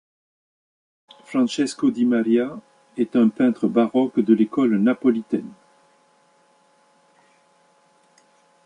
[1.25, 2.59] Francesco di Maria
[2.97, 5.53] est un peintre baroque de l'école napolitaine.